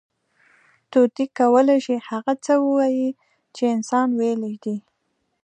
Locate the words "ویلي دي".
4.19-4.77